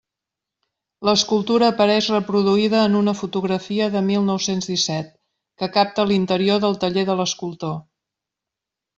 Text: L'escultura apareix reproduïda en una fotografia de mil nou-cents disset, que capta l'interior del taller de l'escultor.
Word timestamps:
L'escultura 1.07 1.67
apareix 1.73 2.05
reproduïda 2.13 2.79
en 2.85 2.95
una 2.99 3.13
fotografia 3.19 3.89
de 3.95 4.01
mil 4.07 4.25
nou-cents 4.29 4.69
disset, 4.71 5.11
que 5.63 5.69
capta 5.75 6.07
l'interior 6.13 6.63
del 6.65 6.79
taller 6.85 7.05
de 7.11 7.17
l'escultor. 7.21 7.77